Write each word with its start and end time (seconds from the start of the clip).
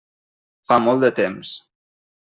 Fa 0.71 0.79
molt 0.87 1.05
de 1.07 1.15
temps. 1.23 1.57